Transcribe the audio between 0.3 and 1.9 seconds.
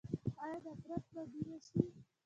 آیا نفرت به مینه شي؟